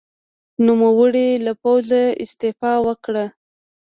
[0.65, 3.25] نوموړي له پوځه استعفا وکړه.